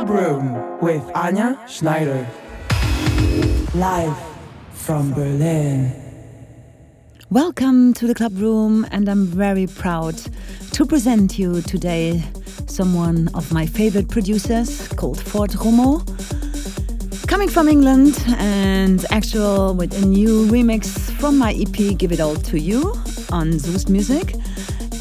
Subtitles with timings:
[0.00, 2.26] Club Room with Anja Schneider.
[3.74, 4.16] Live
[4.72, 5.92] from Berlin.
[7.28, 10.16] Welcome to the Club Room, and I'm very proud
[10.72, 12.22] to present you today
[12.66, 16.02] someone of my favorite producers called Fort Romeau.
[17.26, 20.86] Coming from England and actual with a new remix
[21.20, 22.94] from my EP Give It All to You
[23.32, 24.34] on Sous Music.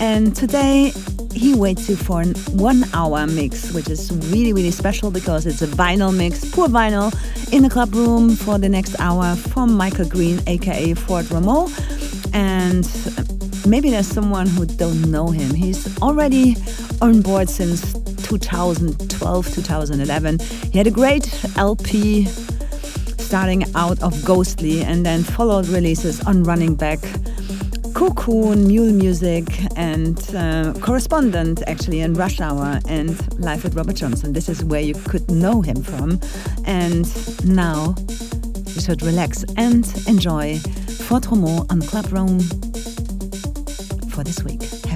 [0.02, 0.92] And today
[1.40, 5.62] he waits you for an one hour mix, which is really, really special because it's
[5.62, 7.14] a vinyl mix, pure vinyl,
[7.54, 11.70] in the club room for the next hour from Michael Greene, aka Fort Romeau.
[12.34, 12.86] And
[13.66, 15.54] maybe there's someone who don't know him.
[15.54, 16.58] He's already
[17.02, 20.40] on board since 2012, 2011.
[20.72, 21.26] He had a great
[21.56, 22.26] LP
[23.30, 27.00] starting out of Ghostly and then followed releases on Running Back,
[28.00, 34.32] Cocoon, Mule Musiq, and uh, Correspondent actually in Rush Hour and Live with Robert Johnson.
[34.32, 36.18] This is where you could know him from.
[36.66, 37.06] And
[37.46, 37.96] now
[38.68, 40.60] you should relax and enjoy
[41.10, 42.40] Fort Romeau on Club Room
[44.12, 44.89] for this week.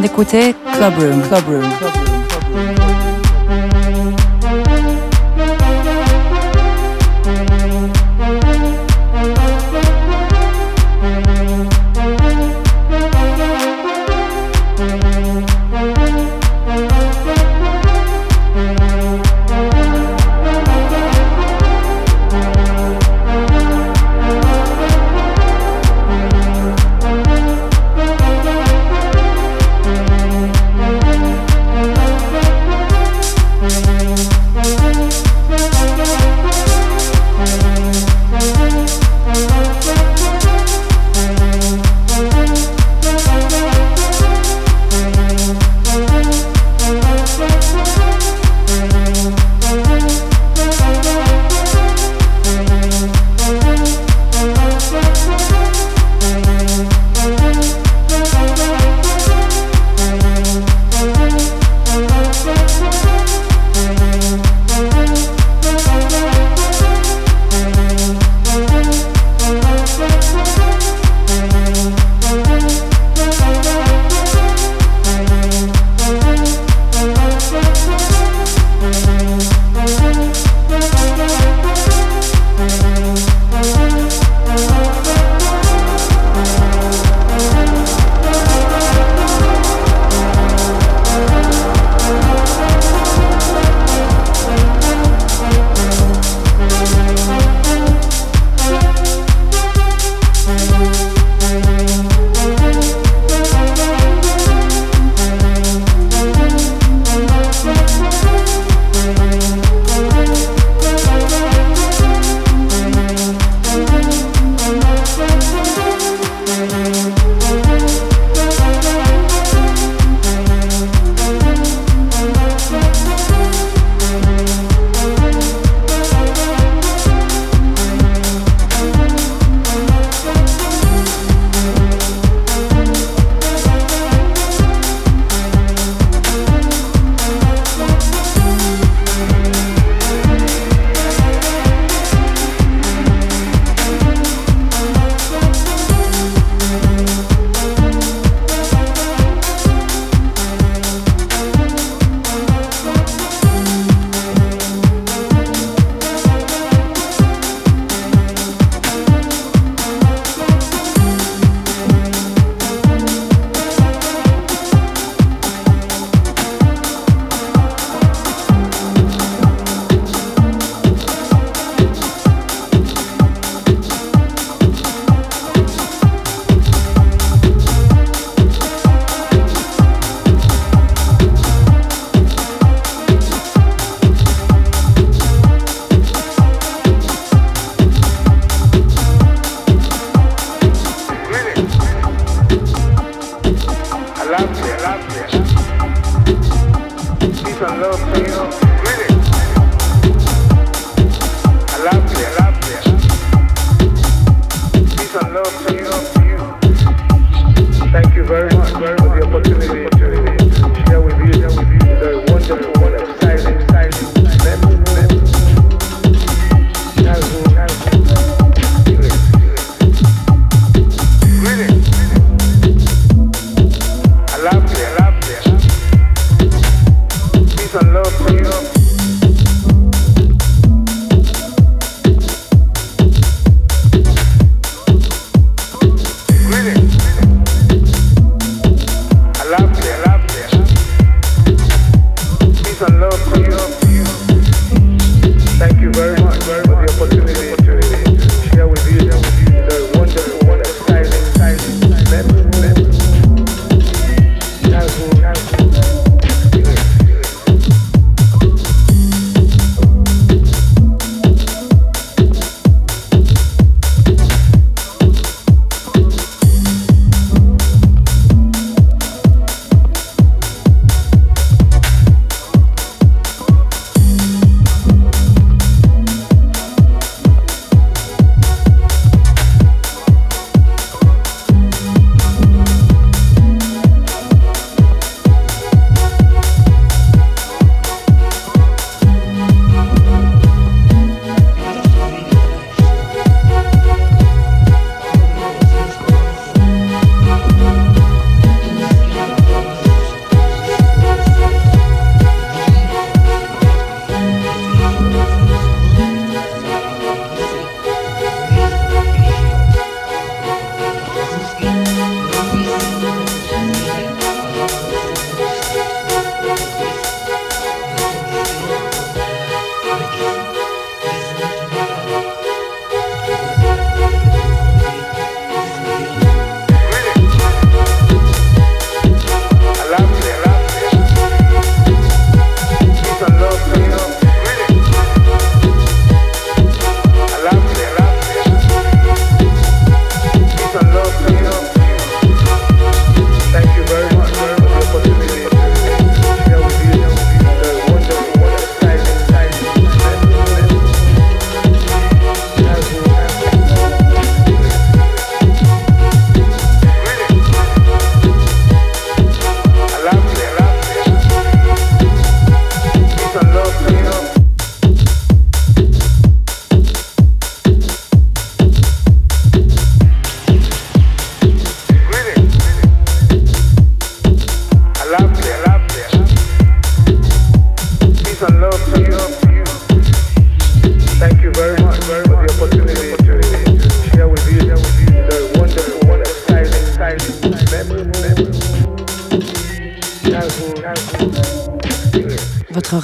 [0.00, 1.22] D'écouter Club Room.
[1.28, 1.60] Club Room.
[1.78, 1.97] Club Room.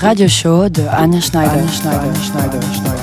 [0.04, 1.50] Radio show de Anne Schneider.
[1.50, 2.93] Anne Schneider, Schneider, Schneider.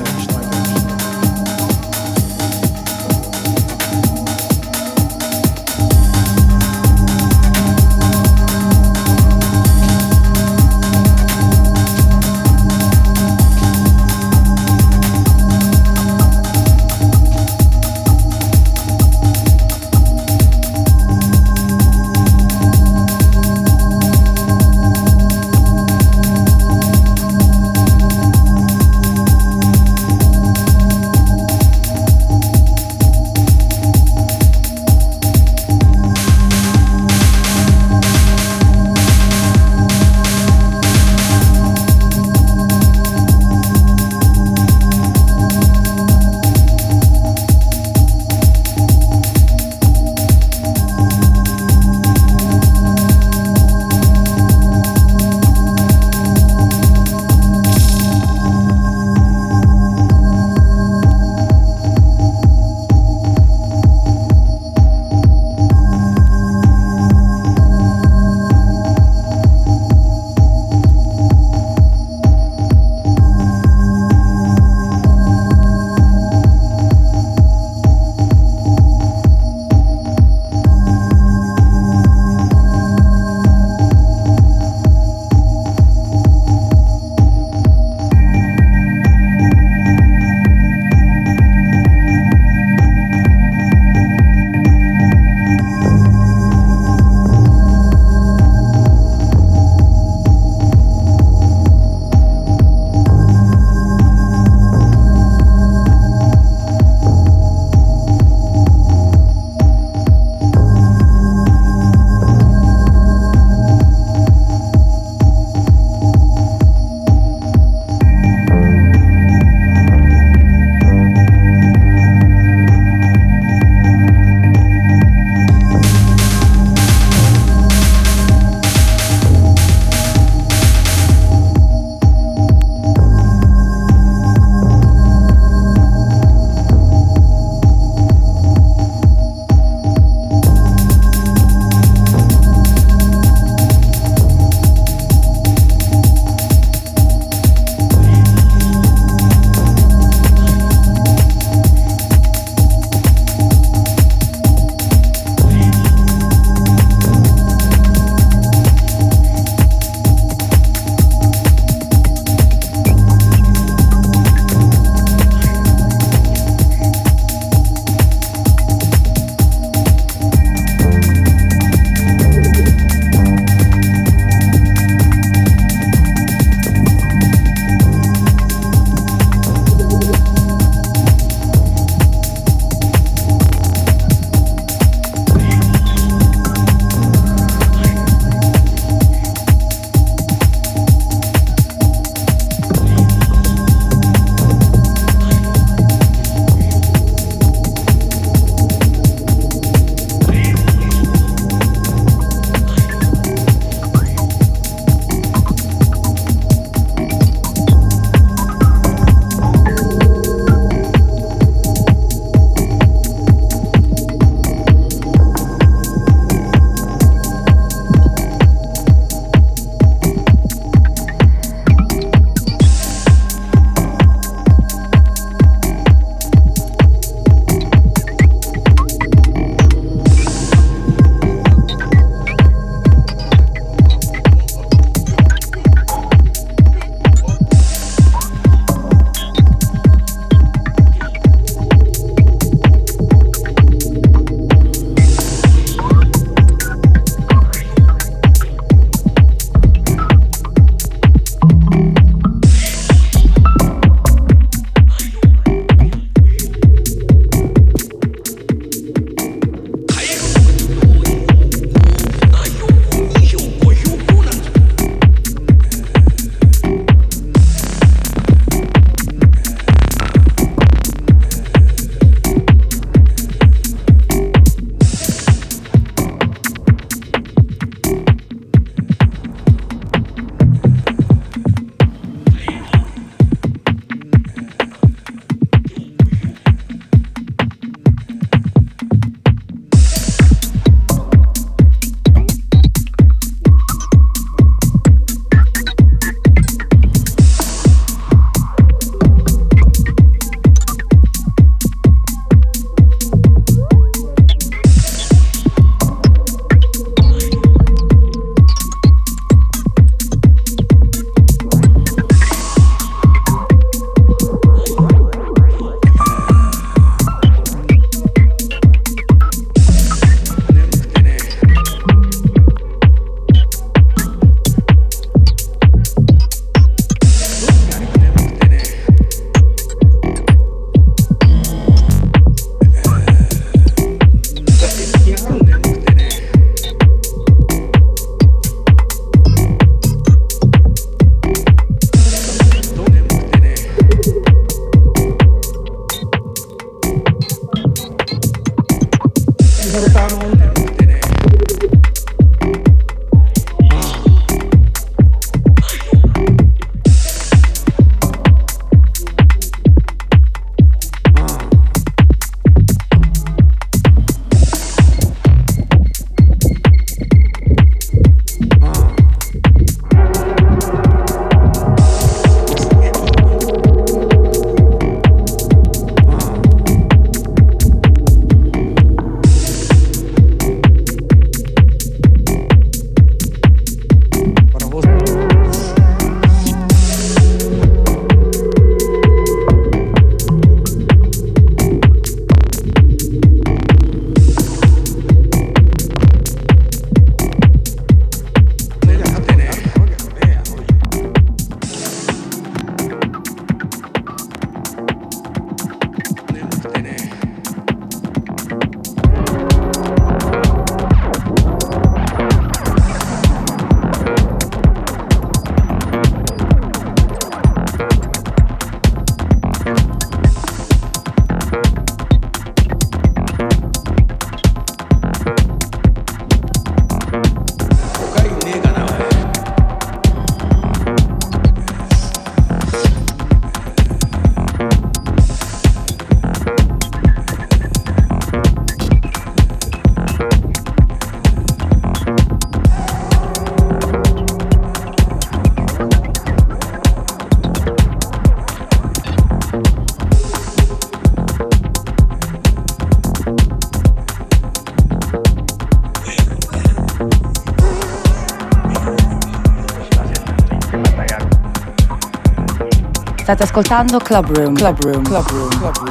[463.32, 464.56] State ascoltando Club Room.
[464.56, 465.04] Club Room.
[465.06, 465.50] Club Room.
[465.52, 465.91] Club Room.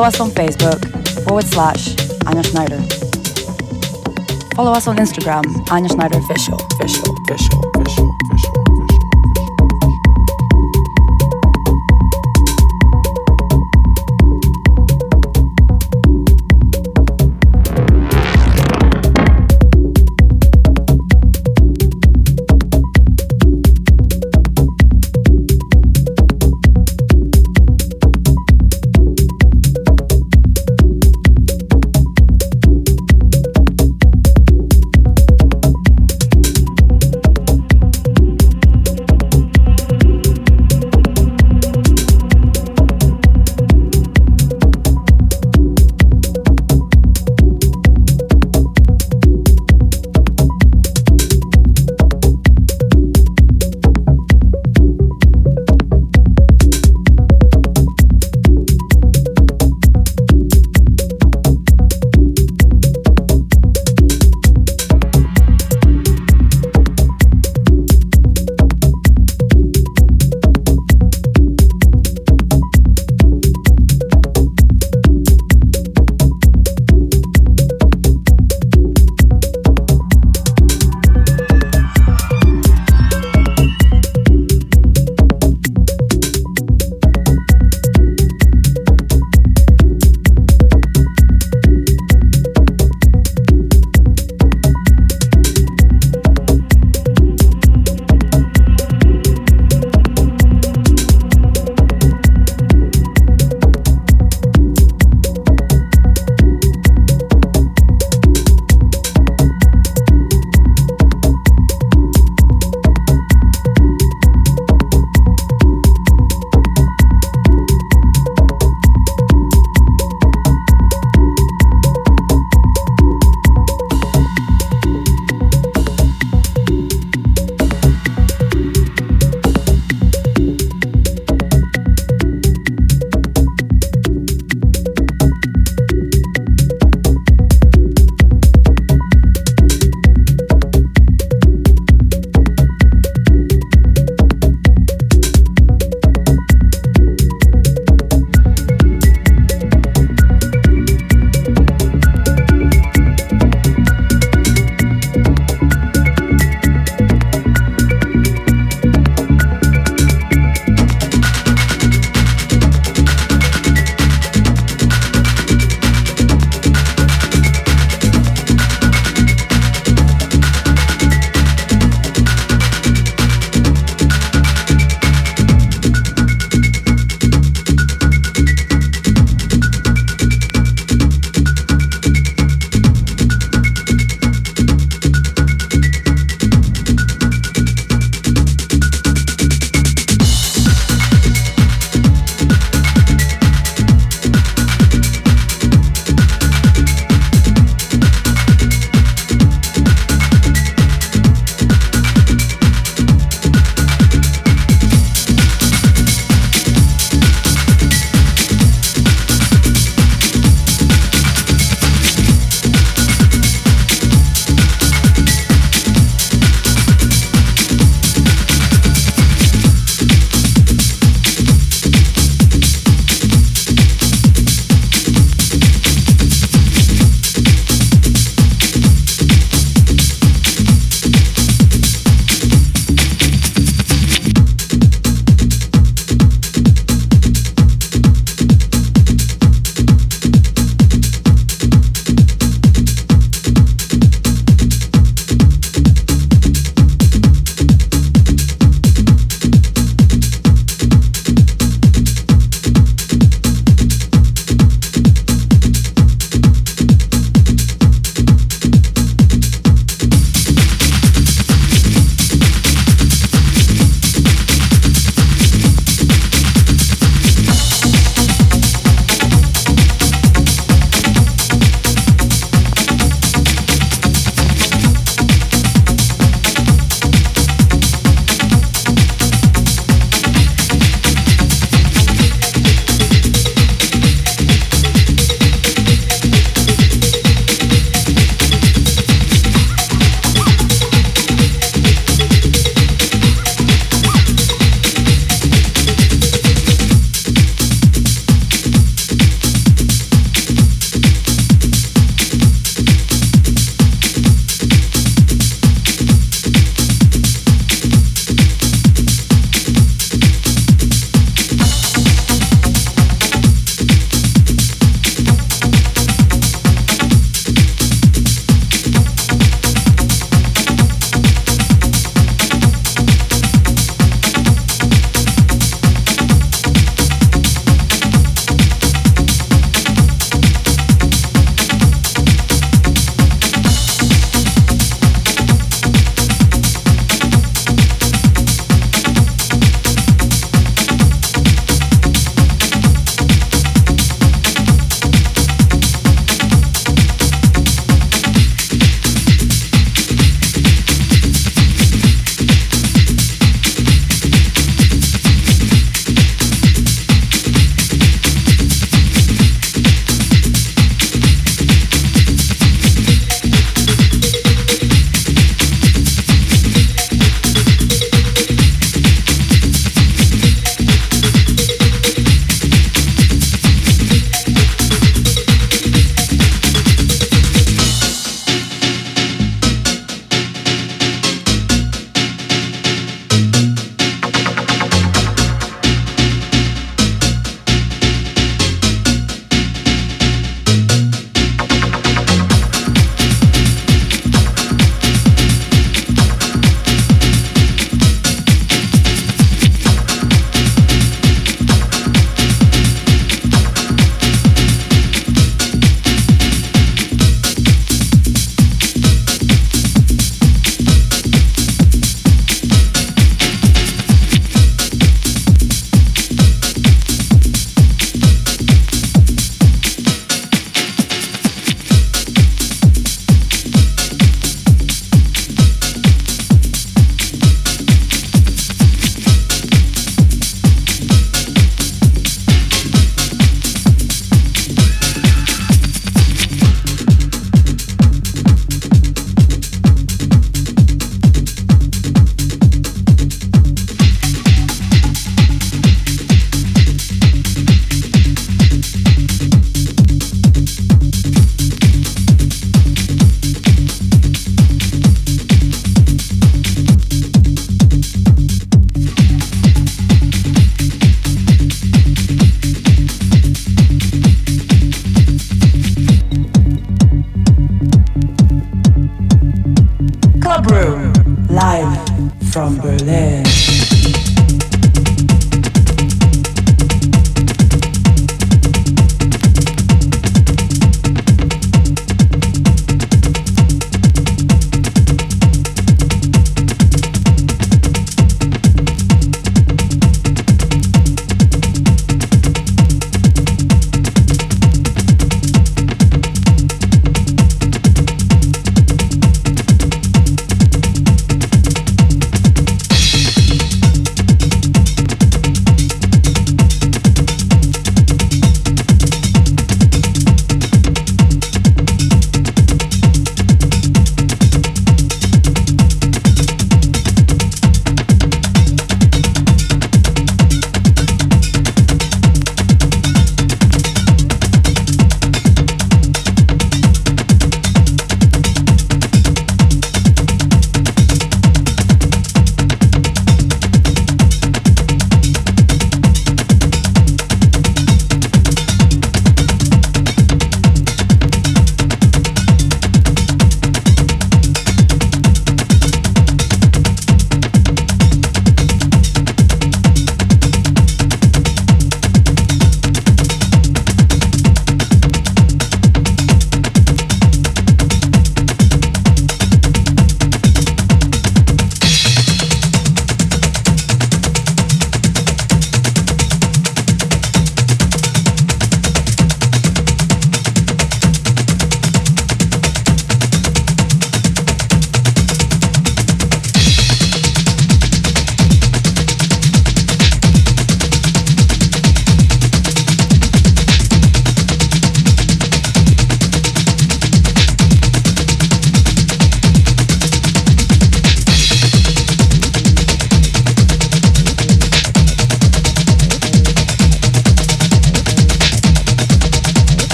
[0.00, 1.88] Follow us on Facebook forward slash
[2.24, 2.80] Anja Schneider.
[4.56, 6.54] Follow us on Instagram, Anja Schneider Official.
[6.72, 7.69] Official, official,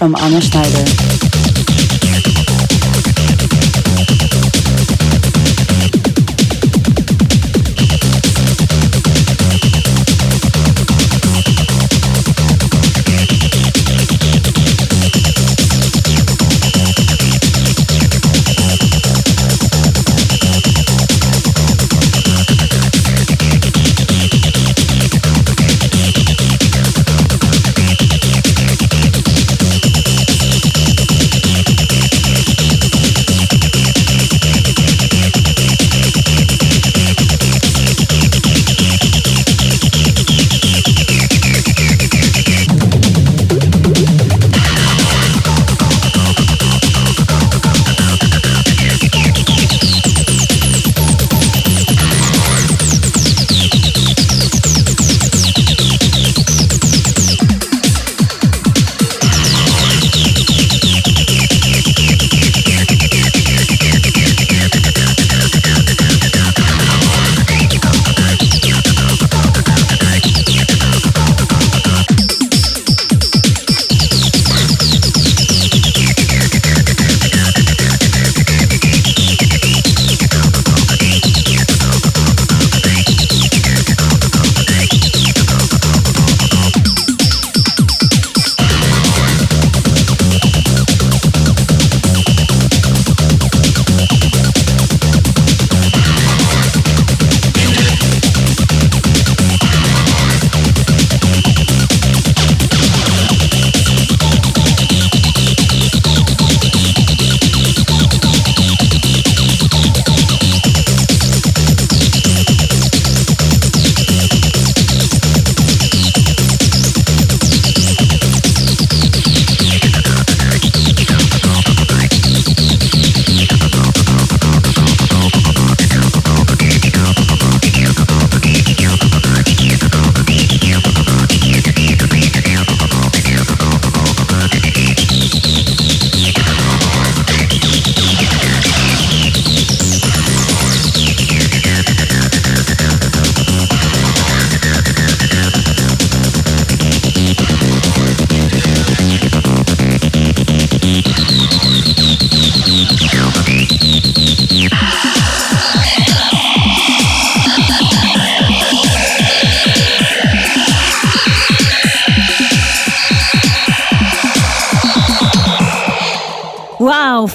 [0.00, 0.99] from Anja Schneider.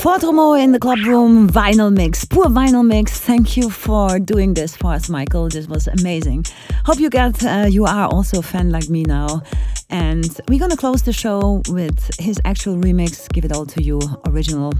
[0.06, 3.20] Wow, Fort Romeau in the club room, vinyl mix, poor vinyl mix.
[3.20, 5.50] Thank you for doing this for us, Michael.
[5.50, 6.46] This was amazing.
[6.86, 9.42] Hope you get, uh, you are also a fan like me now.
[9.90, 14.00] And we're gonna close the show with his actual remix, Give It All to You,
[14.28, 14.74] original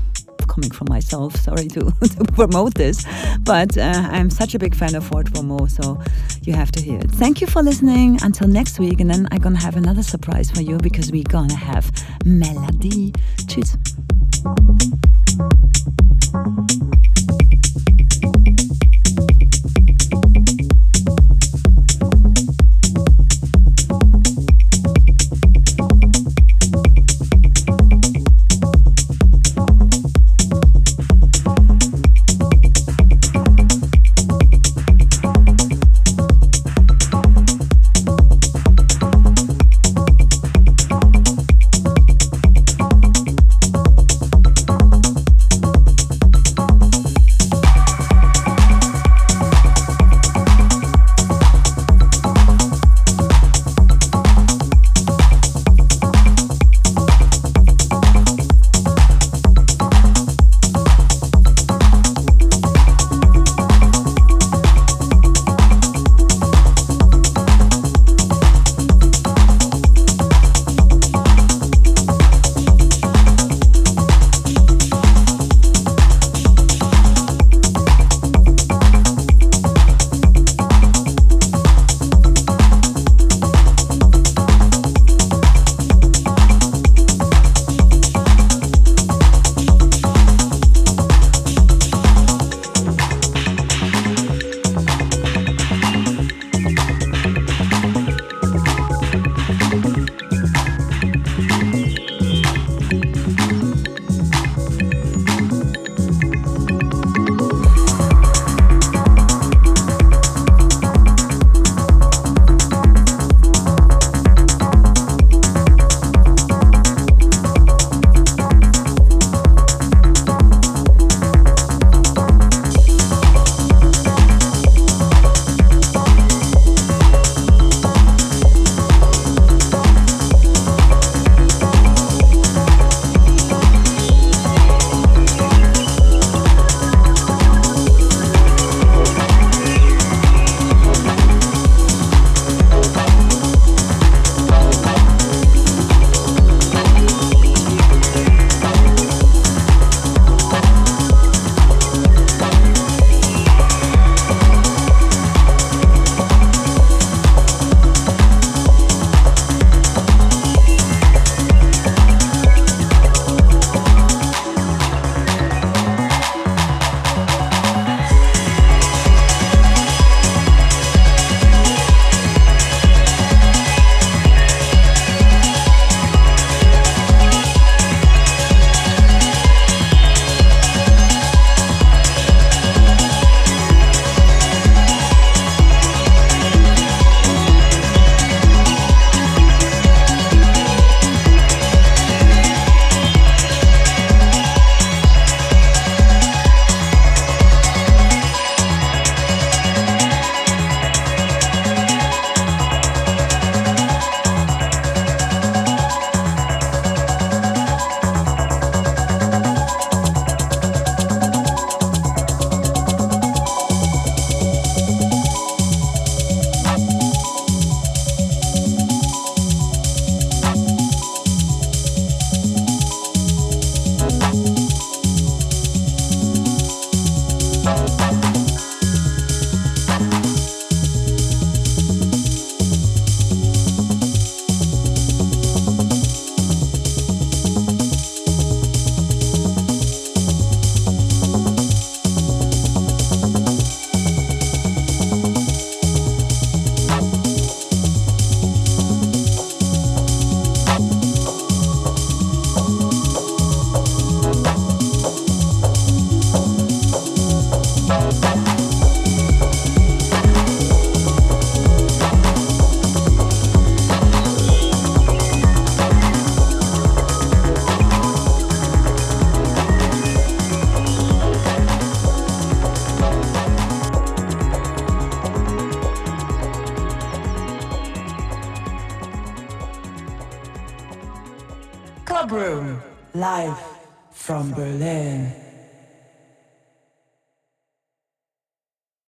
[0.48, 1.36] coming from myself.
[1.48, 3.04] Sorry to, to promote this,
[3.40, 6.00] but uh, I'm such a big fan of Fort Romeau, so
[6.44, 7.10] you have to hear it.
[7.10, 8.20] Thank you for listening.
[8.22, 11.56] Until next week, and then I'm gonna have another surprise for you because we're gonna
[11.56, 11.92] have
[12.26, 13.12] Melody.
[13.48, 13.76] Tschüss.
[16.36, 16.85] Thank you.